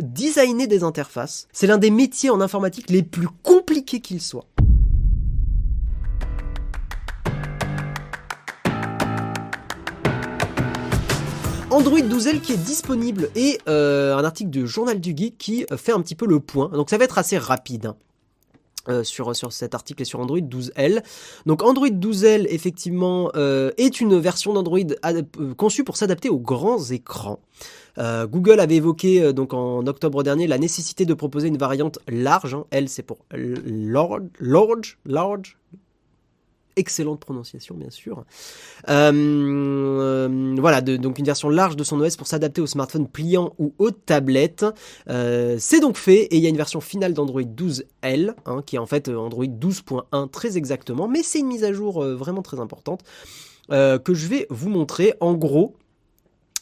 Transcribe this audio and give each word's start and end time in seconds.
designer 0.00 0.66
des 0.66 0.82
interfaces, 0.82 1.48
c'est 1.52 1.66
l'un 1.66 1.78
des 1.78 1.90
métiers 1.90 2.30
en 2.30 2.40
informatique 2.40 2.90
les 2.90 3.02
plus 3.02 3.28
compliqués 3.42 4.00
qu'il 4.00 4.20
soit. 4.20 4.46
Android 11.70 11.98
12L 11.98 12.40
qui 12.40 12.54
est 12.54 12.64
disponible 12.64 13.28
et 13.36 13.58
euh, 13.68 14.16
un 14.16 14.24
article 14.24 14.48
du 14.48 14.66
Journal 14.66 14.98
du 14.98 15.14
Geek 15.14 15.36
qui 15.36 15.66
fait 15.76 15.92
un 15.92 16.00
petit 16.00 16.14
peu 16.14 16.26
le 16.26 16.40
point. 16.40 16.68
Donc 16.70 16.88
ça 16.88 16.96
va 16.96 17.04
être 17.04 17.18
assez 17.18 17.36
rapide. 17.36 17.92
Euh, 18.88 19.04
sur, 19.04 19.34
cet 19.52 19.74
article 19.74 20.02
et 20.02 20.04
sur 20.04 20.20
Android 20.20 20.38
12L. 20.38 21.02
Donc 21.46 21.62
Android 21.62 21.88
12L 21.88 22.46
effectivement 22.48 23.30
euh, 23.36 23.70
est 23.76 24.00
une 24.00 24.18
version 24.18 24.52
d'Android 24.54 24.78
euh, 25.04 25.22
conçue 25.56 25.84
pour 25.84 25.96
s'adapter 25.96 26.28
aux 26.28 26.38
grands 26.38 26.82
écrans. 26.84 27.40
Google 27.98 28.60
avait 28.60 28.76
évoqué 28.76 29.32
donc 29.32 29.52
en 29.52 29.84
octobre 29.88 30.22
dernier 30.22 30.46
la 30.46 30.58
nécessité 30.58 31.04
de 31.04 31.14
proposer 31.14 31.48
une 31.48 31.58
variante 31.58 31.98
large. 32.06 32.54
hein. 32.54 32.64
L 32.70 32.88
c'est 32.88 33.02
pour 33.02 33.18
large, 33.32 34.22
large, 34.38 34.98
large. 35.04 35.58
Excellente 36.78 37.20
prononciation 37.20 37.74
bien 37.74 37.90
sûr. 37.90 38.24
Euh, 38.88 40.54
voilà, 40.58 40.80
donc 40.80 41.18
une 41.18 41.24
version 41.24 41.48
large 41.48 41.76
de 41.76 41.84
son 41.84 42.00
OS 42.00 42.16
pour 42.16 42.26
s'adapter 42.26 42.60
aux 42.60 42.66
smartphones 42.66 43.08
pliants 43.08 43.52
ou 43.58 43.74
aux 43.78 43.90
tablettes. 43.90 44.64
Euh, 45.08 45.56
c'est 45.58 45.80
donc 45.80 45.96
fait 45.96 46.22
et 46.22 46.36
il 46.36 46.42
y 46.42 46.46
a 46.46 46.48
une 46.48 46.56
version 46.56 46.80
finale 46.80 47.14
d'Android 47.14 47.42
12L 47.42 48.34
hein, 48.46 48.62
qui 48.64 48.76
est 48.76 48.78
en 48.78 48.86
fait 48.86 49.08
euh, 49.08 49.16
Android 49.16 49.44
12.1 49.44 50.30
très 50.30 50.56
exactement, 50.56 51.08
mais 51.08 51.22
c'est 51.22 51.40
une 51.40 51.48
mise 51.48 51.64
à 51.64 51.72
jour 51.72 52.02
vraiment 52.04 52.42
très 52.42 52.60
importante 52.60 53.02
que 53.70 54.14
je 54.14 54.28
vais 54.28 54.46
vous 54.48 54.70
montrer. 54.70 55.14
En 55.20 55.34
gros, 55.34 55.74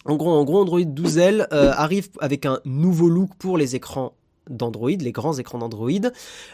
Android 0.06 0.80
12L 0.80 1.48
euh, 1.52 1.72
arrive 1.74 2.08
avec 2.20 2.46
un 2.46 2.60
nouveau 2.64 3.08
look 3.08 3.30
pour 3.38 3.58
les 3.58 3.74
écrans 3.74 4.14
d'Android, 4.50 4.90
les 4.90 5.12
grands 5.12 5.38
écrans 5.38 5.58
d'Android. 5.58 5.90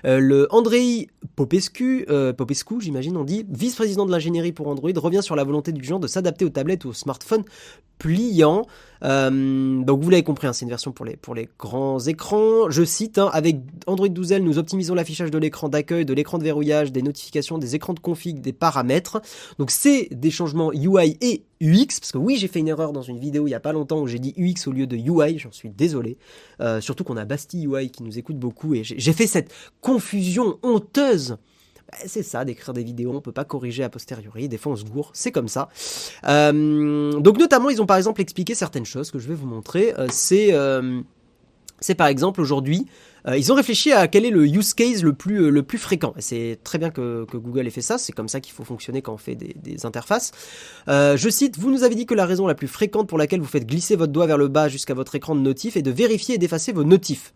Euh, 0.04 0.18
le 0.18 0.46
Andrei 0.50 1.08
Popescu, 1.36 2.06
euh, 2.08 2.32
Popescu, 2.32 2.80
j'imagine 2.80 3.16
on 3.16 3.24
dit, 3.24 3.44
vice-président 3.48 4.06
de 4.06 4.10
l'ingénierie 4.10 4.52
pour 4.52 4.68
Android, 4.68 4.90
revient 4.96 5.22
sur 5.22 5.36
la 5.36 5.44
volonté 5.44 5.72
du 5.72 5.84
genre 5.84 6.00
de 6.00 6.06
s'adapter 6.06 6.44
aux 6.44 6.50
tablettes 6.50 6.84
ou 6.84 6.90
aux 6.90 6.94
smartphones 6.94 7.44
pliants. 8.02 8.66
Euh, 9.04 9.82
donc 9.82 10.02
vous 10.02 10.10
l'avez 10.10 10.22
compris, 10.22 10.46
hein, 10.46 10.52
c'est 10.52 10.64
une 10.64 10.70
version 10.70 10.92
pour 10.92 11.04
les, 11.04 11.48
grands 11.58 12.00
écrans. 12.00 12.68
Je 12.68 12.84
cite, 12.84 13.18
hein, 13.18 13.30
avec 13.32 13.58
Android 13.86 14.08
12L, 14.08 14.40
nous 14.40 14.58
optimisons 14.58 14.94
l'affichage 14.94 15.30
de 15.30 15.38
l'écran 15.38 15.68
d'accueil, 15.68 16.04
de 16.04 16.12
l'écran 16.12 16.38
de 16.38 16.44
verrouillage, 16.44 16.92
des 16.92 17.02
notifications, 17.02 17.58
des 17.58 17.74
écrans 17.76 17.94
de 17.94 18.00
config, 18.00 18.40
des 18.40 18.52
paramètres. 18.52 19.22
Donc 19.58 19.70
c'est 19.70 20.08
des 20.10 20.30
changements 20.30 20.72
UI 20.72 21.16
et 21.20 21.44
UX, 21.60 22.00
parce 22.00 22.12
que 22.12 22.18
oui, 22.18 22.36
j'ai 22.36 22.48
fait 22.48 22.58
une 22.58 22.68
erreur 22.68 22.92
dans 22.92 23.02
une 23.02 23.18
vidéo 23.18 23.46
il 23.46 23.50
y 23.50 23.54
a 23.54 23.60
pas 23.60 23.72
longtemps 23.72 24.00
où 24.00 24.08
j'ai 24.08 24.18
dit 24.18 24.34
UX 24.36 24.68
au 24.68 24.72
lieu 24.72 24.88
de 24.88 24.96
UI, 24.96 25.38
j'en 25.38 25.52
suis 25.52 25.70
désolé. 25.70 26.18
Euh, 26.60 26.80
surtout 26.80 27.04
qu'on 27.04 27.16
a 27.16 27.24
Bastille 27.24 27.66
UI 27.66 27.90
qui 27.90 28.02
nous 28.02 28.18
écoute 28.18 28.36
beaucoup 28.36 28.74
et 28.74 28.82
j'ai 28.82 29.12
fait 29.12 29.28
cette 29.28 29.52
confusion 29.80 30.58
honteuse. 30.62 31.36
Bah, 31.90 31.98
C'est 32.06 32.22
ça, 32.22 32.44
d'écrire 32.44 32.74
des 32.74 32.84
vidéos, 32.84 33.12
on 33.14 33.20
peut 33.20 33.32
pas 33.32 33.44
corriger 33.44 33.84
a 33.84 33.88
posteriori, 33.88 34.48
des 34.48 34.58
fois 34.58 34.72
on 34.72 34.76
se 34.76 34.84
gourre, 34.84 35.10
c'est 35.14 35.32
comme 35.32 35.48
ça. 35.48 35.68
Euh, 36.28 37.12
donc 37.20 37.38
notamment, 37.38 37.70
ils 37.70 37.80
ont 37.80 37.86
par 37.86 37.96
exemple 37.96 38.20
expliqué 38.20 38.54
certaines 38.54 38.84
choses 38.86 39.10
que 39.10 39.18
je 39.18 39.28
vais 39.28 39.34
vous 39.34 39.46
montrer. 39.46 39.94
Euh, 39.98 40.06
c'est 40.10 40.52
euh, 40.52 41.00
c'est 41.80 41.94
par 41.96 42.06
exemple 42.06 42.40
aujourd'hui, 42.40 42.86
ils 43.36 43.52
ont 43.52 43.56
réfléchi 43.56 43.92
à 43.92 44.06
quel 44.06 44.24
est 44.24 44.30
le 44.30 44.46
use 44.46 44.72
case 44.74 45.02
le 45.02 45.12
plus, 45.12 45.50
le 45.50 45.64
fréquent. 45.76 46.14
C'est 46.18 46.58
très 46.62 46.78
bien 46.78 46.90
que, 46.90 47.26
Google 47.32 47.66
ait 47.66 47.70
fait 47.70 47.82
ça, 47.82 47.98
c'est 47.98 48.12
comme 48.12 48.28
ça 48.28 48.40
qu'il 48.40 48.52
faut 48.52 48.62
fonctionner 48.62 49.02
quand 49.02 49.14
on 49.14 49.16
fait 49.16 49.34
des, 49.34 49.84
interfaces. 49.84 50.30
Je 50.86 51.28
cite, 51.28 51.58
vous 51.58 51.72
nous 51.72 51.82
avez 51.82 51.96
dit 51.96 52.06
que 52.06 52.14
la 52.14 52.24
raison 52.24 52.46
la 52.46 52.54
plus 52.54 52.68
fréquente 52.68 53.08
pour 53.08 53.18
laquelle 53.18 53.40
vous 53.40 53.46
faites 53.46 53.66
glisser 53.66 53.96
votre 53.96 54.12
doigt 54.12 54.26
vers 54.26 54.38
le 54.38 54.46
bas 54.46 54.68
jusqu'à 54.68 54.94
votre 54.94 55.16
écran 55.16 55.34
de 55.34 55.40
notif 55.40 55.76
est 55.76 55.82
de 55.82 55.90
vérifier 55.90 56.36
et 56.36 56.38
d'effacer 56.38 56.72
vos 56.72 56.84
notifs. 56.84 57.32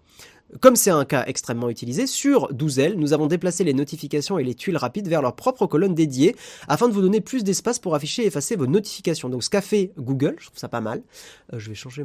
Comme 0.61 0.77
c'est 0.77 0.91
un 0.91 1.05
cas 1.05 1.25
extrêmement 1.27 1.69
utilisé, 1.69 2.07
sur 2.07 2.53
12L, 2.53 2.95
nous 2.95 3.13
avons 3.13 3.27
déplacé 3.27 3.65
les 3.65 3.75
notifications 3.75 4.39
et 4.39 4.45
les 4.45 4.55
tuiles 4.55 4.77
rapides 4.77 5.09
vers 5.09 5.23
leur 5.23 5.35
propre 5.35 5.67
colonne 5.67 5.95
dédiée 5.95 6.37
afin 6.69 6.89
de 6.89 6.93
vous 6.93 7.03
donner 7.03 7.21
plus 7.21 7.45
d'espace 7.45 7.79
pour 7.79 7.95
afficher 7.95 8.23
et 8.23 8.27
effacer 8.27 8.57
vos 8.57 8.67
notifications. 8.67 9.29
Donc 9.29 9.43
ce 9.43 9.51
qu'a 9.51 9.61
fait 9.61 9.93
Google, 9.99 10.37
je 10.39 10.47
trouve 10.47 10.59
ça 10.59 10.69
pas 10.69 10.81
mal, 10.81 11.03
Euh, 11.53 11.59
je 11.59 11.69
vais 11.69 11.75
changer 11.75 12.05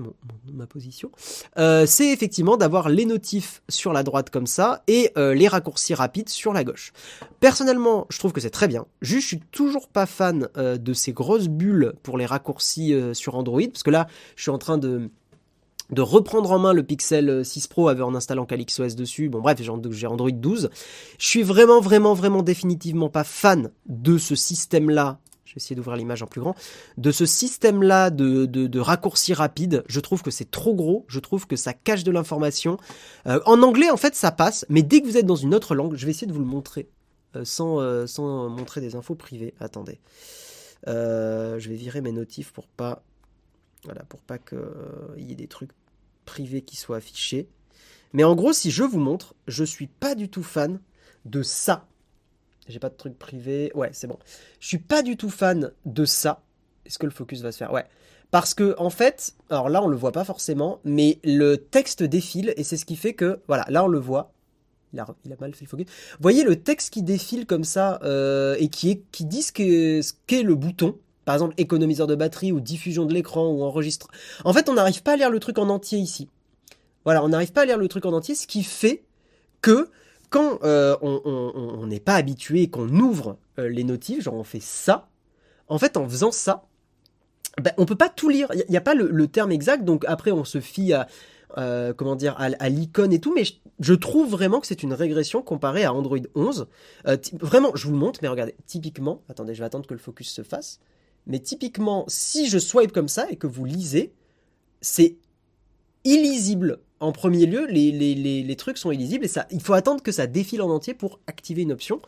ma 0.54 0.68
position, 0.68 1.12
euh, 1.58 1.86
c'est 1.88 2.10
effectivement 2.10 2.58
d'avoir 2.58 2.90
les 2.90 3.06
notifs 3.06 3.64
sur 3.70 3.92
la 3.92 4.04
droite 4.04 4.30
comme 4.30 4.46
ça 4.46 4.84
et 4.88 5.12
euh, 5.18 5.34
les 5.34 5.48
raccourcis 5.48 5.94
rapides 5.94 6.30
sur 6.30 6.54
la 6.54 6.64
gauche. 6.64 6.94
Personnellement, 7.40 8.06
je 8.10 8.20
trouve 8.20 8.34
que 8.34 8.42
c'est 8.42 8.52
très 8.52 8.68
bien. 8.68 8.86
Juste, 9.02 9.24
je 9.24 9.28
suis 9.28 9.40
toujours 9.52 9.88
pas 9.88 10.06
fan 10.06 10.48
de 10.56 10.94
ces 10.94 11.12
grosses 11.12 11.48
bulles 11.48 11.94
pour 12.04 12.18
les 12.18 12.26
raccourcis 12.26 12.96
sur 13.14 13.36
Android, 13.36 13.62
parce 13.72 13.84
que 13.84 13.90
là, 13.90 14.08
je 14.36 14.44
suis 14.44 14.52
en 14.52 14.58
train 14.58 14.78
de 14.78 15.10
de 15.92 16.02
reprendre 16.02 16.52
en 16.52 16.60
main 16.60 16.74
le 16.74 16.84
Pixel 16.84 17.44
6 17.46 17.68
Pro 17.68 17.90
avec- 17.90 18.04
en 18.04 18.16
installant 18.16 18.46
CalyxOS 18.46 18.96
dessus. 18.96 19.30
Bon 19.30 19.40
bref, 19.42 19.60
j'ai 19.62 20.08
Android 20.08 20.32
12. 20.32 20.70
Je 21.20 21.26
suis 21.28 21.44
vraiment 21.44 21.82
vraiment 21.82 22.14
vraiment 22.14 22.42
définitivement 22.44 23.10
pas 23.10 23.24
fan 23.24 23.72
de 23.88 24.18
ce 24.18 24.36
système-là. 24.36 25.20
Je 25.46 25.56
vais 25.56 25.58
essayer 25.58 25.76
d'ouvrir 25.76 25.98
l'image 25.98 26.24
en 26.24 26.28
plus 26.28 26.40
grand. 26.40 26.56
De 26.98 27.12
ce 27.12 27.26
système-là 27.26 28.10
de, 28.10 28.46
de, 28.46 28.68
de 28.68 28.80
raccourcis 28.80 29.34
rapides, 29.34 29.84
je 29.88 30.00
trouve 30.00 30.22
que 30.24 30.32
c'est 30.32 30.50
trop 30.50 30.74
gros. 30.74 31.04
Je 31.10 31.20
trouve 31.20 31.46
que 31.46 31.58
ça 31.58 31.74
cache 31.74 32.06
de 32.06 32.12
l'information. 32.12 32.78
Euh, 33.28 33.42
en 33.46 33.62
anglais, 33.62 33.90
en 33.90 33.98
fait, 33.98 34.16
ça 34.16 34.32
passe. 34.32 34.66
Mais 34.70 34.82
dès 34.82 35.02
que 35.02 35.08
vous 35.08 35.18
êtes 35.18 35.26
dans 35.26 35.36
une 35.36 35.54
autre 35.54 35.76
langue, 35.76 35.96
je 35.98 36.06
vais 36.06 36.12
essayer 36.12 36.28
de 36.28 36.32
vous 36.32 36.40
le 36.40 36.46
montrer 36.46 36.88
euh, 37.36 37.44
sans, 37.44 37.82
euh, 37.82 38.06
montrer 38.48 38.80
des 38.80 38.96
infos 38.96 39.16
privées. 39.16 39.54
Attendez. 39.60 40.00
Euh, 40.88 41.60
je 41.60 41.68
vais 41.70 41.76
virer 41.76 42.00
mes 42.00 42.14
notifs 42.14 42.54
pour 42.54 42.68
pas 42.68 43.04
voilà, 43.84 44.04
pour 44.04 44.22
pas 44.22 44.38
qu'il 44.38 44.58
y 45.18 45.32
ait 45.32 45.36
des 45.36 45.48
trucs 45.48 45.72
privés 46.26 46.62
qui 46.62 46.76
soient 46.76 46.98
affichés. 46.98 47.48
Mais 48.14 48.24
en 48.24 48.36
gros, 48.36 48.54
si 48.54 48.72
je 48.72 48.84
vous 48.84 49.00
montre, 49.00 49.36
je 49.48 49.64
suis 49.64 49.88
pas 49.88 50.16
du 50.16 50.30
tout 50.30 50.44
fan 50.44 50.80
de 51.26 51.44
ça. 51.44 51.88
J'ai 52.68 52.80
pas 52.80 52.90
de 52.90 52.96
trucs 52.96 53.18
privés. 53.18 53.72
Ouais, 53.76 53.90
c'est 53.94 54.08
bon. 54.08 54.20
Je 54.60 54.68
suis 54.68 54.78
pas 54.78 55.02
du 55.02 55.18
tout 55.18 55.30
fan 55.30 55.72
de 55.86 56.06
ça. 56.06 56.44
Est-ce 56.86 57.00
que 57.00 57.06
le 57.06 57.12
focus 57.12 57.42
va 57.42 57.52
se 57.52 57.58
faire? 57.58 57.72
Ouais. 57.72 57.86
Parce 58.32 58.54
que, 58.54 58.76
en 58.78 58.90
fait, 58.90 59.36
alors 59.50 59.70
là, 59.70 59.84
on 59.84 59.88
le 59.88 59.98
voit 59.98 60.14
pas 60.14 60.24
forcément, 60.24 60.80
mais 60.86 61.20
le 61.24 61.58
texte 61.58 62.02
défile 62.02 62.54
et 62.56 62.64
c'est 62.64 62.78
ce 62.78 62.86
qui 62.86 62.96
fait 62.96 63.14
que, 63.14 63.42
voilà, 63.48 63.66
là, 63.70 63.84
on 63.84 63.88
le 63.88 64.00
voit. 64.00 64.34
Il 64.94 65.00
a, 65.00 65.06
mal 65.40 65.54
fait 65.54 65.66
le 65.66 65.70
focus. 65.70 65.86
Vous 65.88 66.22
voyez 66.22 66.44
le 66.44 66.58
texte 66.58 66.92
qui 66.92 67.02
défile 67.02 67.46
comme 67.46 67.64
ça 67.64 68.00
euh, 68.04 68.56
et 68.60 68.68
qui, 68.68 68.90
est, 68.90 69.04
qui 69.12 69.26
dit 69.26 69.42
ce 69.42 69.52
qu'est 69.54 70.44
le 70.44 70.56
bouton 70.56 70.98
par 71.26 71.36
exemple 71.36 71.54
économiseur 71.58 72.08
de 72.08 72.16
batterie 72.16 72.52
ou 72.52 72.60
diffusion 72.60 73.06
de 73.06 73.14
l'écran 73.14 73.48
ou 73.48 73.64
enregistre. 73.64 74.08
En 74.44 74.54
fait, 74.54 74.70
on 74.70 74.74
n'arrive 74.74 75.04
pas 75.04 75.14
à 75.14 75.16
lire 75.16 75.30
le 75.30 75.40
truc 75.40 75.58
en 75.58 75.70
entier 75.70 76.00
ici. 76.00 76.30
Voilà, 77.06 77.24
on 77.24 77.30
n'arrive 77.30 77.52
pas 77.52 77.62
à 77.62 77.66
lire 77.66 77.78
le 77.78 77.88
truc 77.88 78.06
en 78.06 78.14
entier, 78.14 78.36
ce 78.36 78.48
qui 78.48 78.64
fait 78.64 79.04
que 79.62 79.90
quand 80.30 80.60
euh, 80.64 80.96
on 81.02 81.86
n'est 81.88 82.00
pas 82.00 82.16
habitué 82.16 82.64
et 82.64 82.70
qu'on 82.70 82.90
ouvre 82.90 83.38
euh, 83.60 83.68
les 83.68 83.84
notifs, 83.84 84.24
genre 84.24 84.36
on 84.36 84.44
fait 84.44 84.62
ça, 84.62 85.10
en 85.68 85.78
fait, 85.78 85.98
en 85.98 86.08
faisant 86.08 86.32
ça, 86.32 86.64
ben, 87.60 87.74
on 87.78 87.86
peut 87.86 87.96
pas 87.96 88.10
tout 88.10 88.30
lire. 88.30 88.48
Il 88.54 88.64
n'y 88.70 88.78
a, 88.78 88.82
pas 88.82 88.94
le, 88.94 89.28
terme 89.28 89.52
exact, 89.52 89.84
donc 89.84 90.06
après 90.08 90.32
on 90.32 90.46
se 90.46 90.60
fie 90.60 90.94
à 90.94 91.08
euh, 91.58 91.94
comment 91.94 92.16
dire 92.16 92.36
à, 92.38 92.70
l'icône 92.70 93.12
et 93.12 93.20
tout, 93.20 93.34
mais 93.34 93.44
je, 93.44 93.54
je 93.80 93.94
trouve 93.94 94.30
vraiment 94.30 94.62
que 94.62 94.68
c'est 94.68 94.84
une 94.84 94.94
régression 94.94 95.42
comparée 95.42 95.84
à 95.84 95.94
Android 95.94 96.18
11. 96.34 96.68
Euh, 97.08 97.18
ty- 97.18 97.36
vraiment, 97.38 97.72
je 97.76 97.88
vous 97.88 97.94
le 97.94 98.00
montre, 98.00 98.20
mais 98.22 98.30
regardez, 98.30 98.56
typiquement, 98.66 99.22
attendez, 99.28 99.54
je 99.54 99.60
vais 99.60 99.66
attendre 99.66 99.86
que 99.86 99.94
le 99.94 100.00
focus 100.00 100.30
se 100.30 100.44
fasse. 100.44 100.80
Mais 101.28 101.40
typiquement, 101.40 102.06
si 102.08 102.50
je 102.50 102.58
swipe 102.58 102.92
comme 102.92 103.08
ça 103.08 103.28
et 103.30 103.36
que 103.36 103.48
vous 103.48 103.66
lisez, 103.66 104.14
c'est 104.82 105.16
illisible. 106.04 106.80
En 107.00 107.12
premier 107.12 107.46
lieu, 107.46 107.66
les, 107.68 107.92
les, 107.92 108.16
les, 108.16 108.56
trucs 108.56 108.78
sont 108.78 108.92
illisibles 108.92 109.26
et 109.26 109.28
ça, 109.28 109.48
il 109.52 109.62
faut 109.62 109.74
attendre 109.74 110.04
que 110.04 110.12
ça 110.12 110.28
défile 110.28 110.62
en 110.62 110.70
entier 110.70 110.94
pour 110.94 111.20
activer 111.28 111.64
une 111.64 111.72
option. 111.72 112.02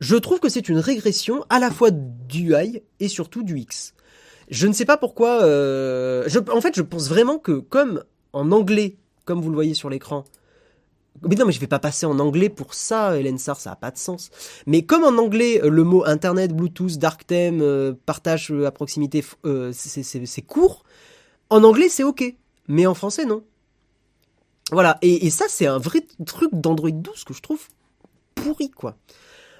Je 0.00 0.16
trouve 0.16 0.40
que 0.40 0.48
c'est 0.48 0.68
une 0.68 0.78
régression 0.78 1.44
à 1.48 1.58
la 1.58 1.70
fois 1.70 1.90
du 1.90 2.52
UI 2.52 2.82
et 3.00 3.08
surtout 3.08 3.42
du 3.42 3.58
X. 3.58 3.94
Je 4.48 4.66
ne 4.66 4.72
sais 4.72 4.84
pas 4.84 4.96
pourquoi. 4.96 5.42
euh, 5.42 6.28
en 6.52 6.60
fait, 6.60 6.74
je 6.74 6.82
pense 6.82 7.08
vraiment 7.08 7.38
que 7.38 7.58
comme 7.58 8.04
en 8.32 8.50
anglais, 8.52 8.96
comme 9.24 9.40
vous 9.40 9.50
le 9.50 9.54
voyez 9.54 9.74
sur 9.74 9.90
l'écran, 9.90 10.24
mais 11.28 11.34
non, 11.36 11.44
mais 11.46 11.52
je 11.52 11.60
vais 11.60 11.66
pas 11.66 11.78
passer 11.78 12.06
en 12.06 12.18
anglais 12.18 12.48
pour 12.48 12.72
ça, 12.74 13.16
Hélène 13.18 13.38
Sarr, 13.38 13.60
ça 13.60 13.72
a 13.72 13.76
pas 13.76 13.90
de 13.90 13.98
sens. 13.98 14.30
Mais 14.66 14.82
comme 14.82 15.04
en 15.04 15.16
anglais, 15.22 15.60
euh, 15.62 15.68
le 15.68 15.84
mot 15.84 16.04
Internet, 16.06 16.54
Bluetooth, 16.54 16.96
Dark 16.98 17.26
Theme, 17.26 17.60
euh, 17.60 17.92
partage 18.06 18.50
euh, 18.50 18.66
à 18.66 18.70
proximité, 18.70 19.24
c'est- 19.72 20.42
court. 20.46 20.84
En 21.50 21.62
anglais, 21.64 21.88
c'est 21.88 22.04
ok. 22.04 22.34
Mais 22.68 22.86
en 22.86 22.94
français, 22.94 23.24
non. 23.24 23.42
Voilà. 24.70 24.98
Et 25.02 25.30
ça, 25.30 25.46
c'est 25.48 25.66
un 25.66 25.78
vrai 25.78 26.06
truc 26.24 26.50
d'Android 26.52 26.90
12 26.90 27.24
que 27.24 27.34
je 27.34 27.42
trouve 27.42 27.66
pourri, 28.36 28.70
quoi. 28.70 28.96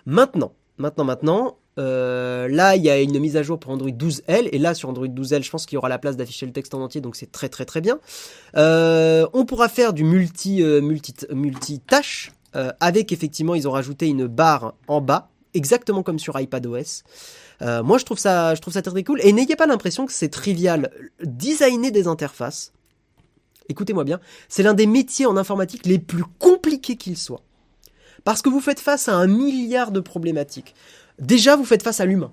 Maintenant, 0.06 0.52
maintenant, 0.79 1.05
maintenant, 1.05 1.58
euh, 1.79 2.49
là, 2.49 2.77
il 2.77 2.83
y 2.83 2.91
a 2.91 3.01
une 3.01 3.19
mise 3.19 3.37
à 3.37 3.43
jour 3.43 3.59
pour 3.59 3.73
Android 3.73 3.91
12L. 3.91 4.49
Et 4.53 4.59
là, 4.59 4.75
sur 4.75 4.89
Android 4.89 5.07
12L, 5.07 5.43
je 5.43 5.51
pense 5.51 5.67
qu'il 5.67 5.77
y 5.77 5.79
aura 5.79 5.89
la 5.89 5.99
place 5.99 6.17
d'afficher 6.17 6.47
le 6.47 6.53
texte 6.53 6.75
en 6.75 6.83
entier. 6.83 7.01
Donc, 7.01 7.17
c'est 7.17 7.31
très, 7.31 7.49
très, 7.49 7.65
très 7.65 7.81
bien. 7.81 7.99
Euh, 8.57 9.27
on 9.33 9.45
pourra 9.45 9.69
faire 9.69 9.93
du 9.93 10.05
multi, 10.05 10.63
euh, 10.63 10.81
euh, 12.57 12.73
avec, 12.81 13.13
effectivement, 13.13 13.55
ils 13.55 13.69
ont 13.69 13.73
rajouté 13.73 14.09
une 14.09 14.27
barre 14.27 14.75
en 14.89 15.01
bas. 15.01 15.31
Exactement 15.55 16.03
comme 16.03 16.19
sur 16.19 16.39
iPadOS. 16.39 17.03
Moi, 17.61 17.99
je 17.99 18.05
trouve 18.05 18.19
ça, 18.19 18.55
je 18.55 18.61
trouve 18.61 18.73
ça 18.73 18.83
très, 18.83 18.93
très 18.93 19.05
cool. 19.05 19.21
Et 19.23 19.33
n'ayez 19.33 19.57
pas 19.57 19.67
l'impression 19.67 20.07
que 20.07 20.13
c'est 20.13 20.29
trivial. 20.29 20.91
Designer 21.23 21.91
des 21.91 22.07
interfaces, 22.07 22.73
écoutez-moi 23.69 24.05
bien, 24.05 24.21
c'est 24.49 24.63
l'un 24.63 24.75
des 24.75 24.87
métiers 24.87 25.27
en 25.27 25.37
informatique 25.37 25.85
les 25.87 25.99
plus 25.99 26.25
compliqués 26.39 26.97
qu'il 26.97 27.19
soit. 27.19 27.43
Parce 28.25 28.43
que 28.43 28.49
vous 28.49 28.61
faites 28.61 28.81
face 28.81 29.09
à 29.09 29.15
un 29.15 29.27
milliard 29.27 29.93
de 29.93 30.01
problématiques. 30.01 30.75
Déjà, 31.21 31.57
vous 31.57 31.65
faites 31.65 31.83
face 31.83 32.01
à 32.01 32.07
l'humain. 32.07 32.33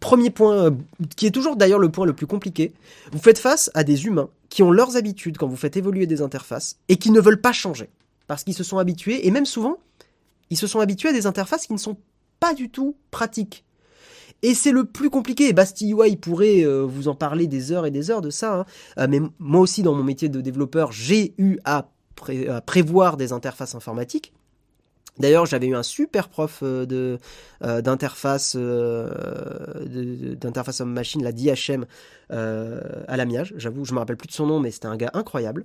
Premier 0.00 0.30
point, 0.30 0.54
euh, 0.64 0.70
qui 1.16 1.26
est 1.26 1.30
toujours 1.30 1.56
d'ailleurs 1.56 1.80
le 1.80 1.90
point 1.90 2.06
le 2.06 2.12
plus 2.12 2.26
compliqué, 2.26 2.72
vous 3.12 3.18
faites 3.18 3.38
face 3.38 3.70
à 3.74 3.82
des 3.84 4.06
humains 4.06 4.30
qui 4.48 4.62
ont 4.62 4.70
leurs 4.70 4.96
habitudes 4.96 5.36
quand 5.36 5.48
vous 5.48 5.56
faites 5.56 5.76
évoluer 5.76 6.06
des 6.06 6.22
interfaces 6.22 6.78
et 6.88 6.96
qui 6.96 7.10
ne 7.10 7.20
veulent 7.20 7.40
pas 7.40 7.52
changer. 7.52 7.90
Parce 8.28 8.44
qu'ils 8.44 8.54
se 8.54 8.64
sont 8.64 8.78
habitués, 8.78 9.26
et 9.26 9.30
même 9.30 9.46
souvent, 9.46 9.78
ils 10.50 10.56
se 10.56 10.66
sont 10.66 10.80
habitués 10.80 11.08
à 11.08 11.12
des 11.12 11.26
interfaces 11.26 11.66
qui 11.66 11.72
ne 11.72 11.78
sont 11.78 11.96
pas 12.40 12.54
du 12.54 12.70
tout 12.70 12.94
pratiques. 13.10 13.64
Et 14.42 14.54
c'est 14.54 14.70
le 14.70 14.84
plus 14.84 15.10
compliqué. 15.10 15.52
Basti 15.52 15.92
UI 15.92 16.16
pourrait 16.16 16.64
euh, 16.64 16.82
vous 16.82 17.08
en 17.08 17.14
parler 17.14 17.46
des 17.46 17.72
heures 17.72 17.86
et 17.86 17.90
des 17.90 18.10
heures 18.10 18.20
de 18.20 18.30
ça. 18.30 18.60
Hein. 18.60 18.66
Euh, 18.98 19.06
mais 19.10 19.20
moi 19.38 19.60
aussi, 19.60 19.82
dans 19.82 19.94
mon 19.94 20.04
métier 20.04 20.28
de 20.28 20.40
développeur, 20.40 20.92
j'ai 20.92 21.34
eu 21.38 21.58
à, 21.64 21.88
prévoir 22.66 23.16
des 23.16 23.32
interfaces 23.32 23.74
informatiques. 23.74 24.32
D'ailleurs, 25.18 25.46
j'avais 25.46 25.66
eu 25.66 25.74
un 25.74 25.82
super 25.82 26.28
prof 26.28 26.60
euh, 26.62 26.86
de 26.86 27.18
d'interface 27.60 28.54
homme 30.80 30.92
machine, 30.92 31.22
la 31.22 31.32
DHM 31.32 31.86
à 32.30 33.16
l'Amiage. 33.16 33.54
J'avoue, 33.56 33.84
je 33.84 33.94
me 33.94 33.98
rappelle 33.98 34.16
plus 34.16 34.28
de 34.28 34.32
son 34.32 34.46
nom, 34.46 34.60
mais 34.60 34.70
c'était 34.70 34.86
un 34.86 34.96
gars 34.96 35.10
incroyable 35.14 35.64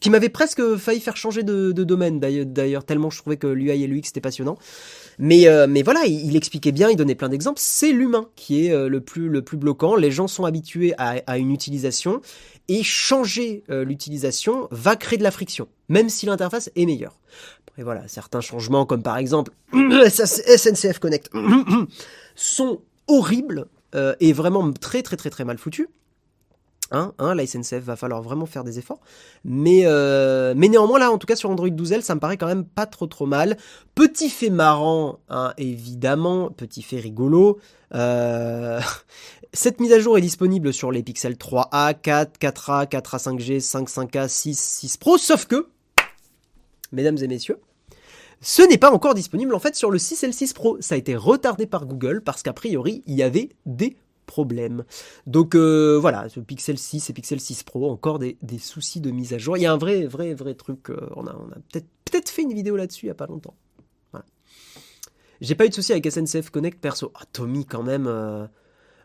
qui 0.00 0.10
m'avait 0.10 0.28
presque 0.28 0.76
failli 0.76 1.00
faire 1.00 1.16
changer 1.16 1.42
de, 1.42 1.72
domaine 1.72 2.20
d'ailleurs, 2.20 2.84
tellement 2.84 3.10
je 3.10 3.18
trouvais 3.18 3.36
que 3.36 3.46
l'UI 3.46 3.82
et 3.82 3.86
l'UX 3.86 4.02
c'était 4.04 4.20
passionnant. 4.20 4.58
Mais, 5.18 5.46
euh, 5.46 5.66
voilà, 5.84 6.04
il, 6.06 6.36
expliquait 6.36 6.72
bien, 6.72 6.90
il 6.90 6.96
donnait 6.96 7.14
plein 7.14 7.28
d'exemples. 7.28 7.60
C'est 7.60 7.92
l'humain 7.92 8.28
qui 8.36 8.66
est 8.66 8.72
euh, 8.72 8.88
le, 8.88 9.00
plus, 9.00 9.28
le 9.28 9.42
plus 9.42 9.56
bloquant. 9.56 9.94
Les 9.94 10.10
gens 10.10 10.26
sont 10.26 10.44
habitués 10.44 10.94
à, 10.98 11.38
une 11.38 11.52
utilisation 11.52 12.20
et 12.68 12.82
changer 12.82 13.62
euh, 13.70 13.84
l'utilisation 13.84 14.68
va 14.70 14.96
créer 14.96 15.18
de 15.18 15.22
la 15.22 15.30
friction, 15.30 15.68
même 15.88 16.08
si 16.08 16.26
l'interface 16.26 16.70
est 16.74 16.86
meilleure. 16.86 17.14
Et 17.76 17.82
voilà, 17.82 18.06
certains 18.08 18.40
changements 18.40 18.86
comme 18.86 19.02
par 19.02 19.16
exemple 19.16 19.52
SNCF 19.72 20.98
Connect 20.98 21.30
sont 22.34 22.80
horribles 23.08 23.66
et 24.18 24.32
vraiment 24.32 24.72
très 24.72 25.02
très 25.02 25.16
très 25.16 25.30
très 25.30 25.44
mal 25.44 25.56
foutus. 25.56 25.86
Hein, 26.94 27.12
hein, 27.18 27.34
la 27.34 27.44
SNCF 27.44 27.80
va 27.80 27.96
falloir 27.96 28.22
vraiment 28.22 28.46
faire 28.46 28.62
des 28.62 28.78
efforts. 28.78 29.00
Mais, 29.44 29.82
euh, 29.84 30.54
mais 30.56 30.68
néanmoins, 30.68 31.00
là, 31.00 31.10
en 31.10 31.18
tout 31.18 31.26
cas, 31.26 31.34
sur 31.34 31.50
Android 31.50 31.68
12L, 31.68 32.02
ça 32.02 32.14
me 32.14 32.20
paraît 32.20 32.36
quand 32.36 32.46
même 32.46 32.64
pas 32.64 32.86
trop 32.86 33.08
trop 33.08 33.26
mal. 33.26 33.56
Petit 33.96 34.30
fait 34.30 34.48
marrant, 34.48 35.18
hein, 35.28 35.52
évidemment, 35.58 36.50
petit 36.50 36.82
fait 36.82 37.00
rigolo. 37.00 37.58
Euh, 37.96 38.80
cette 39.52 39.80
mise 39.80 39.92
à 39.92 39.98
jour 39.98 40.16
est 40.16 40.20
disponible 40.20 40.72
sur 40.72 40.92
les 40.92 41.02
Pixel 41.02 41.34
3a, 41.34 42.00
4, 42.00 42.38
4a, 42.38 42.86
4a 42.86 43.18
5G, 43.18 43.58
5, 43.58 43.88
5a, 43.88 44.28
6, 44.28 44.56
6 44.56 44.96
Pro, 44.98 45.18
sauf 45.18 45.46
que, 45.46 45.66
mesdames 46.92 47.18
et 47.20 47.26
messieurs, 47.26 47.58
ce 48.40 48.62
n'est 48.62 48.78
pas 48.78 48.92
encore 48.92 49.14
disponible 49.14 49.52
en 49.52 49.58
fait 49.58 49.74
sur 49.74 49.90
le 49.90 49.98
6L6 49.98 50.54
Pro. 50.54 50.76
Ça 50.80 50.94
a 50.94 50.98
été 50.98 51.16
retardé 51.16 51.66
par 51.66 51.86
Google 51.86 52.20
parce 52.20 52.44
qu'a 52.44 52.52
priori, 52.52 53.02
il 53.06 53.14
y 53.14 53.22
avait 53.24 53.48
des 53.66 53.96
problème. 54.24 54.84
Donc 55.26 55.54
euh, 55.54 55.98
voilà, 56.00 56.28
ce 56.28 56.40
Pixel 56.40 56.78
6 56.78 57.10
et 57.10 57.12
Pixel 57.12 57.40
6 57.40 57.62
Pro, 57.62 57.90
encore 57.90 58.18
des, 58.18 58.36
soucis 58.58 59.00
de 59.00 59.10
mise 59.10 59.32
à 59.32 59.38
jour. 59.38 59.56
Il 59.56 59.62
y 59.62 59.66
a 59.66 59.72
un 59.72 59.76
vrai, 59.76 60.06
vrai, 60.06 60.34
vrai 60.34 60.54
truc. 60.54 60.90
Euh, 60.90 61.08
on 61.16 61.26
a, 61.26 61.36
peut-être 62.04 62.28
fait 62.28 62.42
une 62.42 62.52
vidéo 62.52 62.76
là-dessus 62.76 63.06
il 63.06 63.08
n'y 63.08 63.12
a 63.12 63.16
pas 63.16 63.26
longtemps. 63.26 63.54
J'ai 65.40 65.56
pas 65.56 65.66
eu 65.66 65.68
de 65.68 65.74
soucis 65.74 65.92
avec 65.92 66.10
SNCF 66.10 66.50
Connect 66.50 66.80
perso. 66.80 67.12
Ah, 67.16 67.24
Tommy, 67.32 67.66
quand 67.66 67.82
même. 67.82 68.06
Euh, 68.06 68.46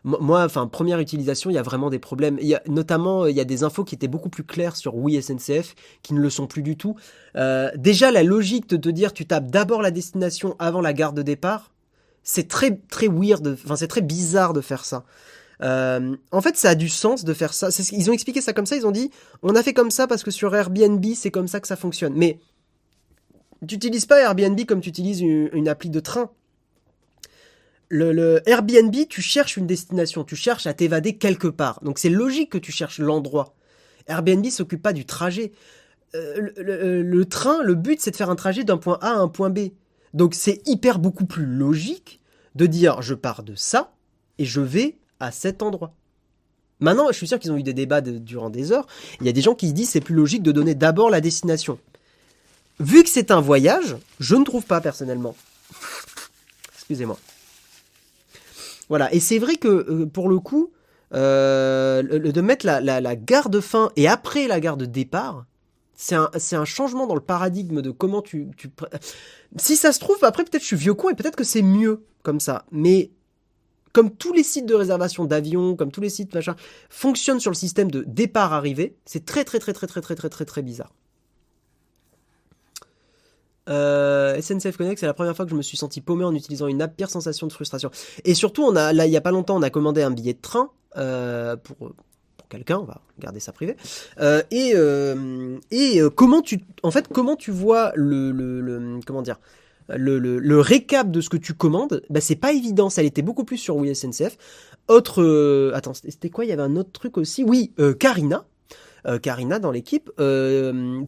moi, 0.04 0.44
enfin, 0.44 0.68
première 0.68 0.98
utilisation, 0.98 1.50
il 1.50 1.54
y 1.54 1.58
a 1.58 1.62
vraiment 1.62 1.90
des 1.90 1.98
problèmes. 1.98 2.38
Y 2.40 2.54
a, 2.54 2.62
notamment, 2.68 3.26
il 3.26 3.36
y 3.36 3.40
a 3.40 3.44
des 3.44 3.64
infos 3.64 3.84
qui 3.84 3.94
étaient 3.94 4.08
beaucoup 4.08 4.30
plus 4.30 4.44
claires 4.44 4.76
sur 4.76 4.94
Oui 4.94 5.20
SNCF, 5.20 5.74
qui 6.02 6.14
ne 6.14 6.20
le 6.20 6.30
sont 6.30 6.46
plus 6.46 6.62
du 6.62 6.76
tout. 6.76 6.96
déjà, 7.76 8.10
la 8.10 8.22
logique 8.22 8.70
de 8.70 8.76
te 8.76 8.88
dire, 8.88 9.12
tu 9.12 9.26
tapes 9.26 9.50
d'abord 9.50 9.82
la 9.82 9.90
destination 9.90 10.56
avant 10.58 10.80
la 10.80 10.94
gare 10.94 11.12
de 11.12 11.20
départ, 11.20 11.72
c'est 12.22 12.48
très 12.48 12.70
bizarre 14.00 14.52
de 14.52 14.60
faire 14.60 14.84
ça. 14.84 15.04
Euh, 15.62 16.16
en 16.30 16.40
fait, 16.40 16.56
ça 16.56 16.70
a 16.70 16.74
du 16.74 16.88
sens 16.88 17.24
de 17.24 17.34
faire 17.34 17.52
ça. 17.52 17.68
Ils 17.92 18.10
ont 18.10 18.12
expliqué 18.12 18.40
ça 18.40 18.52
comme 18.52 18.66
ça. 18.66 18.76
Ils 18.76 18.86
ont 18.86 18.90
dit, 18.90 19.10
on 19.42 19.54
a 19.54 19.62
fait 19.62 19.74
comme 19.74 19.90
ça 19.90 20.06
parce 20.06 20.22
que 20.22 20.30
sur 20.30 20.54
Airbnb, 20.54 21.04
c'est 21.14 21.30
comme 21.30 21.48
ça 21.48 21.60
que 21.60 21.68
ça 21.68 21.76
fonctionne. 21.76 22.14
Mais 22.16 22.38
tu 23.66 23.74
n'utilises 23.74 24.06
pas 24.06 24.20
Airbnb 24.20 24.58
comme 24.66 24.80
tu 24.80 24.88
utilises 24.88 25.20
une, 25.20 25.68
appli 25.68 25.90
de 25.90 26.00
train. 26.00 26.30
Le, 27.88 28.40
Airbnb, 28.46 28.94
tu 29.08 29.20
cherches 29.20 29.56
une 29.56 29.66
destination, 29.66 30.24
tu 30.24 30.36
cherches 30.36 30.66
à 30.66 30.74
t'évader 30.74 31.16
quelque 31.16 31.48
part. 31.48 31.80
Donc 31.82 31.98
c'est 31.98 32.08
logique 32.08 32.50
que 32.50 32.58
tu 32.58 32.72
cherches 32.72 32.98
l'endroit. 32.98 33.54
Airbnb 34.06 34.46
s'occupe 34.46 34.82
pas 34.82 34.92
du 34.92 35.04
trajet. 35.04 35.52
Euh, 36.14 36.50
le, 36.56 37.24
train, 37.24 37.62
le 37.62 37.74
but, 37.74 38.00
c'est 38.00 38.12
de 38.12 38.16
faire 38.16 38.30
un 38.30 38.36
trajet 38.36 38.64
d'un 38.64 38.78
point 38.78 38.98
A 39.02 39.10
à 39.10 39.16
un 39.16 39.28
point 39.28 39.50
B. 39.50 39.70
Donc 40.14 40.34
c'est 40.34 40.66
hyper 40.66 40.98
beaucoup 40.98 41.26
plus 41.26 41.46
logique 41.46 42.20
de 42.54 42.66
dire 42.66 43.02
je 43.02 43.14
pars 43.14 43.42
de 43.42 43.54
ça 43.54 43.92
et 44.38 44.44
je 44.44 44.60
vais 44.60 44.98
à 45.20 45.30
cet 45.30 45.62
endroit. 45.62 45.94
Maintenant, 46.80 47.08
je 47.08 47.16
suis 47.16 47.28
sûr 47.28 47.38
qu'ils 47.38 47.52
ont 47.52 47.56
eu 47.56 47.62
des 47.62 47.74
débats 47.74 48.00
durant 48.00 48.48
des 48.48 48.72
heures. 48.72 48.86
Il 49.20 49.26
y 49.26 49.28
a 49.28 49.32
des 49.32 49.42
gens 49.42 49.54
qui 49.54 49.68
se 49.68 49.74
disent 49.74 49.90
c'est 49.90 50.00
plus 50.00 50.14
logique 50.14 50.42
de 50.42 50.50
donner 50.50 50.74
d'abord 50.74 51.10
la 51.10 51.20
destination. 51.20 51.78
Vu 52.78 53.02
que 53.02 53.10
c'est 53.10 53.30
un 53.30 53.40
voyage, 53.40 53.96
je 54.18 54.34
ne 54.34 54.44
trouve 54.44 54.64
pas 54.64 54.80
personnellement. 54.80 55.36
Excusez-moi. 56.74 57.18
Voilà, 58.88 59.12
et 59.14 59.20
c'est 59.20 59.38
vrai 59.38 59.56
que 59.56 59.68
euh, 59.68 60.06
pour 60.06 60.28
le 60.28 60.40
coup, 60.40 60.72
euh, 61.14 62.02
de 62.02 62.40
mettre 62.40 62.64
la, 62.64 62.80
la, 62.80 63.16
gare 63.16 63.50
de 63.50 63.60
fin 63.60 63.92
et 63.96 64.08
après 64.08 64.48
la 64.48 64.58
gare 64.58 64.76
de 64.76 64.86
départ, 64.86 65.44
c'est 66.00 66.14
un, 66.14 66.30
un, 66.32 66.64
changement 66.64 67.06
dans 67.06 67.14
le 67.14 67.20
paradigme 67.20 67.82
de 67.82 67.90
comment 67.90 68.22
tu, 68.22 68.48
tu... 68.56 68.70
Si 69.56 69.76
ça 69.76 69.92
se 69.92 70.00
trouve, 70.00 70.16
après 70.24 70.44
peut-être 70.44 70.62
je 70.62 70.68
suis 70.68 70.76
vieux 70.76 70.94
con 70.94 71.10
et 71.10 71.14
peut-être 71.14 71.36
que 71.36 71.44
c'est 71.44 71.60
mieux 71.60 72.04
comme 72.22 72.40
ça. 72.40 72.64
Mais 72.72 73.10
comme 73.92 74.10
tous 74.10 74.32
les 74.32 74.42
sites 74.42 74.64
de 74.64 74.74
réservation 74.74 75.26
d'avions, 75.26 75.76
comme 75.76 75.92
tous 75.92 76.00
les 76.00 76.08
sites 76.08 76.34
machin, 76.34 76.56
fonctionnent 76.88 77.38
sur 77.38 77.50
le 77.50 77.56
système 77.56 77.90
de 77.90 78.02
départ-arrivée, 78.06 78.96
c'est 79.04 79.26
très 79.26 79.44
très 79.44 79.58
très 79.58 79.74
très 79.74 79.86
très 79.86 80.00
très 80.00 80.14
très 80.14 80.30
très 80.30 80.44
très 80.46 80.62
bizarre. 80.62 80.94
Euh, 83.68 84.40
SNCF 84.40 84.78
Connect, 84.78 84.98
c'est 84.98 85.06
la 85.06 85.12
première 85.12 85.36
fois 85.36 85.44
que 85.44 85.50
je 85.50 85.56
me 85.56 85.62
suis 85.62 85.76
senti 85.76 86.00
paumé 86.00 86.24
en 86.24 86.34
utilisant 86.34 86.66
une 86.66 86.80
app, 86.80 86.96
pire 86.96 87.10
sensation 87.10 87.46
de 87.46 87.52
frustration. 87.52 87.90
Et 88.24 88.32
surtout, 88.32 88.64
on 88.64 88.74
a, 88.74 88.94
là, 88.94 89.04
il 89.04 89.12
y 89.12 89.18
a 89.18 89.20
pas 89.20 89.32
longtemps, 89.32 89.56
on 89.56 89.62
a 89.62 89.70
commandé 89.70 90.00
un 90.02 90.10
billet 90.10 90.32
de 90.32 90.40
train 90.40 90.70
euh, 90.96 91.56
pour 91.56 91.92
quelqu'un, 92.50 92.78
on 92.78 92.84
va 92.84 93.00
garder 93.18 93.40
ça 93.40 93.52
privé. 93.52 93.76
Euh, 94.20 94.42
et 94.50 94.72
euh, 94.74 95.56
euh, 95.72 96.10
comment 96.10 96.42
tu, 96.42 96.60
en 96.82 96.90
fait, 96.90 97.08
comment 97.08 97.36
tu 97.36 97.50
vois 97.50 97.92
le, 97.94 99.00
comment 99.06 99.22
dire, 99.22 99.40
le, 99.88 100.18
le, 100.18 100.60
récap 100.60 101.10
de 101.10 101.22
ce 101.22 101.30
que 101.30 101.38
tu 101.38 101.54
commandes, 101.54 102.02
bah, 102.10 102.20
c'est 102.20 102.36
pas 102.36 102.52
évident. 102.52 102.90
Ça 102.90 103.02
l'était 103.02 103.22
beaucoup 103.22 103.44
plus 103.44 103.56
sur 103.56 103.76
Oui 103.76 103.94
SNCF. 103.94 104.36
Autre, 104.88 105.72
attends, 105.74 105.94
c'était 105.94 106.30
quoi? 106.30 106.44
Il 106.44 106.48
y 106.48 106.52
avait 106.52 106.62
un 106.62 106.76
autre 106.76 106.92
truc 106.92 107.16
aussi. 107.16 107.42
Oui, 107.42 107.72
Karina. 107.98 108.44
Karina 109.22 109.58
dans 109.58 109.70
l'équipe. 109.70 110.10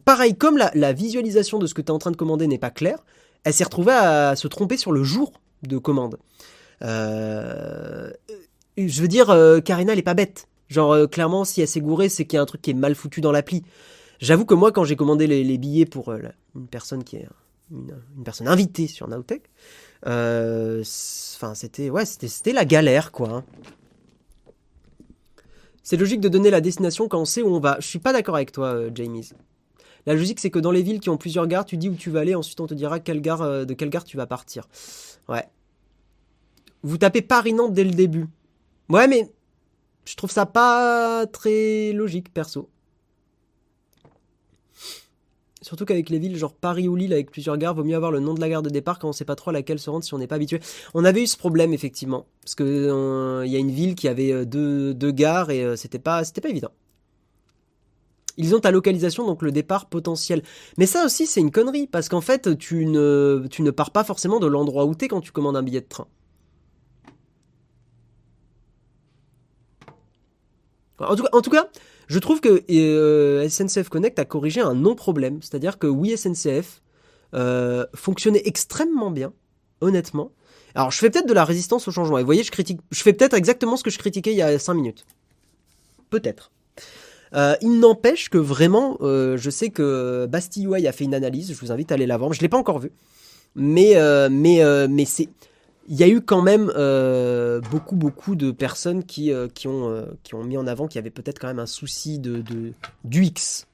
pareil, 0.03 0.35
comme 0.35 0.57
la, 0.57 0.71
la, 0.73 0.93
visualisation 0.93 1.59
de 1.59 1.67
ce 1.67 1.75
que 1.75 1.81
tu 1.81 1.87
es 1.87 1.91
en 1.91 1.99
train 1.99 2.11
de 2.11 2.17
commander 2.17 2.47
n'est 2.47 2.57
pas 2.57 2.71
claire, 2.71 3.05
elle 3.43 3.53
s'est 3.53 3.63
retrouvée 3.63 3.93
à 3.93 4.35
se 4.35 4.47
tromper 4.47 4.77
sur 4.77 4.91
le 4.91 5.03
jour 5.03 5.31
de 5.61 5.77
commande. 5.77 6.17
je 6.81 8.11
veux 8.77 9.07
dire, 9.07 9.27
Karina, 9.63 9.93
elle 9.93 9.99
est 9.99 10.01
pas 10.01 10.13
bête. 10.13 10.47
Genre, 10.73 10.91
euh, 10.91 11.07
clairement, 11.07 11.45
si 11.45 11.61
elle 11.61 11.67
s'est 11.67 11.83
c'est 12.09 12.25
qu'il 12.25 12.37
y 12.37 12.39
a 12.39 12.41
un 12.41 12.47
truc 12.47 12.63
qui 12.63 12.71
est 12.71 12.73
mal 12.73 12.95
foutu 12.95 13.21
dans 13.21 13.31
l'appli. 13.31 13.61
J'avoue 14.19 14.43
que 14.43 14.55
moi, 14.55 14.71
quand 14.71 14.83
j'ai 14.83 14.95
commandé 14.95 15.27
les, 15.27 15.57
billets 15.59 15.85
pour 15.85 16.09
euh, 16.09 16.19
une 16.55 16.67
personne 16.67 17.03
qui 17.03 17.17
est 17.17 17.27
une, 17.69 17.93
personne 18.25 18.47
invitée 18.47 18.87
sur 18.87 19.07
Nowtech, 19.07 19.43
euh, 20.07 20.81
enfin, 21.35 21.53
c'était 21.53 21.91
ouais, 21.91 22.05
c'était 22.05 22.53
la 22.53 22.65
galère, 22.65 23.11
quoi. 23.11 23.29
Hein. 23.29 23.43
C'est 25.83 25.97
logique 25.97 26.21
de 26.21 26.29
donner 26.29 26.49
la 26.49 26.59
destination 26.59 27.07
quand 27.07 27.21
on 27.21 27.25
sait 27.25 27.43
où 27.43 27.49
on 27.49 27.59
va. 27.59 27.77
Je 27.79 27.85
suis 27.85 27.99
pas 27.99 28.11
d'accord 28.11 28.35
avec 28.35 28.51
toi, 28.51 28.75
Jamies. 28.95 29.29
La 30.07 30.15
logique, 30.15 30.39
c'est 30.39 30.49
que 30.49 30.59
dans 30.59 30.71
les 30.71 30.81
villes 30.81 31.01
qui 31.01 31.09
ont 31.11 31.17
plusieurs 31.17 31.45
gares, 31.45 31.65
tu 31.65 31.77
dis 31.77 31.89
où 31.89 31.95
tu 31.95 32.09
vas 32.09 32.21
aller, 32.21 32.33
ensuite 32.33 32.59
on 32.59 32.67
te 32.67 32.73
dira 32.73 32.99
quelle 32.99 33.21
gare, 33.21 33.65
de 33.67 33.73
quelle 33.75 33.89
gare 33.89 34.05
tu 34.05 34.17
vas 34.17 34.25
partir. 34.25 34.67
Ouais. 35.29 35.45
Vous 36.81 36.97
tapez 36.97 37.21
Paris-Nantes 37.21 37.73
dès 37.73 37.83
le 37.83 37.91
début. 37.91 38.25
Ouais, 38.89 39.07
mais 39.07 39.29
je 40.05 40.15
trouve 40.15 40.31
ça 40.31 40.45
pas 40.45 41.25
très 41.27 41.93
logique, 41.93 42.33
perso. 42.33 42.69
Surtout 45.63 45.85
qu'avec 45.85 46.09
les 46.09 46.19
villes 46.19 46.37
genre 46.37 46.53
Paris 46.53 46.89
ou 46.89 46.95
Lille 46.95 47.13
avec 47.13 47.31
plusieurs 47.31 47.57
gares, 47.57 47.73
vaut 47.73 47.85
mieux 47.85 47.95
avoir 47.95 48.11
le 48.11 48.19
nom 48.19 48.33
de 48.33 48.41
la 48.41 48.49
gare 48.49 48.61
de 48.61 48.69
départ 48.69 48.99
quand 48.99 49.07
on 49.07 49.13
sait 49.13 49.23
pas 49.23 49.35
trop 49.35 49.51
à 49.51 49.53
laquelle 49.53 49.79
se 49.79 49.89
rendre 49.89 50.03
si 50.03 50.13
on 50.13 50.17
n'est 50.17 50.27
pas 50.27 50.35
habitué. 50.35 50.59
On 50.93 51.05
avait 51.05 51.23
eu 51.23 51.27
ce 51.27 51.37
problème 51.37 51.73
effectivement, 51.73 52.25
parce 52.41 52.53
que 52.53 52.63
euh, 52.63 53.45
il 53.45 53.51
y 53.51 53.55
a 53.55 53.59
une 53.59 53.71
ville 53.71 53.95
qui 53.95 54.09
avait 54.09 54.33
euh, 54.33 54.45
deux, 54.45 55.11
gares 55.11 55.51
et 55.51 55.63
euh, 55.63 55.77
c'était 55.77 55.99
pas 55.99 56.21
pas 56.21 56.49
évident. 56.49 56.71
Ils 58.35 58.55
ont 58.55 58.59
ta 58.59 58.71
localisation, 58.71 59.25
donc 59.25 59.41
le 59.41 59.51
départ 59.51 59.85
potentiel. 59.85 60.41
Mais 60.77 60.85
ça 60.85 61.05
aussi, 61.05 61.27
c'est 61.27 61.39
une 61.39 61.51
connerie, 61.51 61.87
parce 61.87 62.09
qu'en 62.09 62.21
fait, 62.21 62.57
tu 62.57 62.85
ne, 62.85 63.45
tu 63.49 63.61
ne 63.61 63.71
pars 63.71 63.91
pas 63.91 64.03
forcément 64.03 64.39
de 64.39 64.47
l'endroit 64.47 64.85
où 64.85 64.95
t'es 64.95 65.07
quand 65.07 65.21
tu 65.21 65.31
commandes 65.31 65.55
un 65.55 65.63
billet 65.63 65.81
de 65.81 65.87
train. 65.87 66.07
En 70.99 71.15
tout, 71.15 71.49
cas, 71.49 71.69
Je 72.07 72.19
trouve 72.19 72.39
que 72.39 72.63
euh, 72.69 73.49
SNCF 73.49 73.89
Connect 73.89 74.19
a 74.19 74.25
corrigé 74.25 74.61
un 74.61 74.75
non-problème. 74.75 75.39
C'est-à-dire 75.41 75.79
que 75.79 75.87
oui, 75.87 76.15
SNCF 76.15 76.81
euh, 77.33 77.85
fonctionnait 77.95 78.43
extrêmement 78.45 79.11
bien, 79.11 79.33
honnêtement. 79.81 80.31
Alors, 80.75 80.91
je 80.91 80.97
fais 80.97 81.09
peut-être 81.09 81.27
de 81.27 81.33
la 81.33 81.45
résistance 81.45 81.87
au 81.87 81.91
changement. 81.91 82.17
Et 82.17 82.21
vous 82.21 82.27
voyez, 82.27 82.43
je 82.43 82.51
critique, 82.51 82.79
je 82.91 83.01
fais 83.01 83.13
peut-être 83.13 83.33
exactement 83.33 83.77
ce 83.77 83.83
que 83.83 83.89
je 83.89 83.97
critiquais 83.97 84.31
il 84.31 84.37
y 84.37 84.41
a 84.41 84.57
5 84.57 84.73
minutes. 84.73 85.05
Peut-être. 86.09 86.51
Euh, 87.35 87.55
il 87.61 87.79
n'empêche 87.79 88.29
que 88.29 88.37
vraiment, 88.37 88.97
je 89.01 89.49
sais 89.49 89.69
que 89.69 90.27
Bastille 90.27 90.67
UI 90.67 90.87
a 90.87 90.91
fait 90.91 91.03
une 91.03 91.15
analyse. 91.15 91.51
Je 91.51 91.59
vous 91.59 91.71
invite 91.71 91.91
à 91.91 91.95
aller 91.95 92.05
la 92.05 92.17
voir. 92.17 92.31
Je 92.33 92.41
l'ai 92.41 92.49
pas 92.49 92.57
encore 92.57 92.79
vue, 92.79 92.91
mais 93.55 93.93
c'est 95.05 95.29
il 95.87 95.95
y 95.95 96.03
a 96.03 96.07
eu 96.07 96.21
quand 96.21 96.41
même 96.41 96.71
euh, 96.75 97.59
beaucoup 97.71 97.95
beaucoup 97.95 98.35
de 98.35 98.51
personnes 98.51 99.03
qui 99.03 99.31
euh, 99.31 99.47
euh, 99.65 100.05
qui 100.23 100.35
ont 100.35 100.43
mis 100.43 100.57
en 100.57 100.67
avant 100.67 100.87
qu'il 100.87 100.95
y 100.95 100.99
avait 100.99 101.09
peut-être 101.09 101.39
quand 101.39 101.47
même 101.47 101.59
un 101.59 101.65
souci 101.65 102.19
de, 102.19 102.41
de 102.41 102.73
d'UX. 103.03 103.65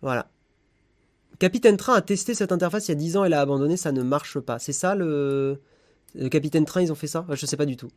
Voilà. 0.00 0.28
Capitaine 1.38 1.76
Train 1.76 1.94
a 1.94 2.02
testé 2.02 2.34
cette 2.34 2.52
interface 2.52 2.88
il 2.88 2.90
y 2.90 2.92
a 2.92 2.96
10 2.96 3.16
ans 3.16 3.24
et 3.24 3.28
l'a 3.28 3.40
abandonné, 3.40 3.76
ça 3.76 3.92
ne 3.92 4.02
marche 4.02 4.38
pas. 4.40 4.58
C'est 4.58 4.72
ça 4.72 4.94
le... 4.94 5.60
le 6.14 6.28
Capitaine 6.28 6.64
Train, 6.64 6.82
ils 6.82 6.92
ont 6.92 6.96
fait 6.96 7.06
ça? 7.06 7.24
Je 7.30 7.46
sais 7.46 7.56
pas 7.56 7.66
du 7.66 7.76
tout. 7.76 7.90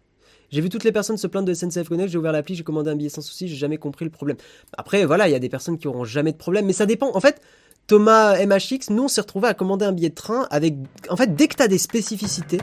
J'ai 0.51 0.61
vu 0.61 0.69
toutes 0.69 0.83
les 0.83 0.91
personnes 0.91 1.17
se 1.17 1.27
plaindre 1.27 1.47
de 1.47 1.53
SNCF 1.53 1.89
Connect, 1.89 2.09
j'ai 2.09 2.17
ouvert 2.17 2.31
l'appli, 2.31 2.55
j'ai 2.55 2.63
commandé 2.63 2.89
un 2.91 2.95
billet 2.95 3.09
sans 3.09 3.21
souci, 3.21 3.47
j'ai 3.47 3.55
jamais 3.55 3.77
compris 3.77 4.05
le 4.05 4.11
problème. 4.11 4.37
Après, 4.77 5.05
voilà, 5.05 5.27
il 5.27 5.31
y 5.31 5.35
a 5.35 5.39
des 5.39 5.49
personnes 5.49 5.77
qui 5.77 5.87
auront 5.87 6.05
jamais 6.05 6.31
de 6.31 6.37
problème, 6.37 6.65
mais 6.65 6.73
ça 6.73 6.85
dépend. 6.85 7.15
En 7.15 7.19
fait, 7.19 7.41
Thomas 7.87 8.43
MHX, 8.45 8.89
nous 8.89 9.03
on 9.03 9.07
s'est 9.07 9.21
retrouvé 9.21 9.47
à 9.47 9.53
commander 9.53 9.85
un 9.85 9.91
billet 9.91 10.09
de 10.09 10.15
train 10.15 10.47
avec. 10.49 10.75
En 11.09 11.15
fait, 11.15 11.35
dès 11.35 11.47
que 11.47 11.55
tu 11.55 11.63
as 11.63 11.67
des 11.67 11.77
spécificités, 11.77 12.59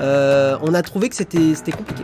euh, 0.00 0.56
on 0.62 0.74
a 0.74 0.82
trouvé 0.82 1.08
que 1.08 1.16
c'était 1.16 1.54
c'était 1.54 1.72
compliqué. 1.72 2.02